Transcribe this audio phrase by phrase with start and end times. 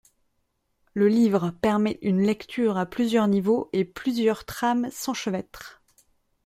[0.95, 5.83] Le livre permet une lecture à plusieurs niveaux et plusieurs trames s’enchevêtrent.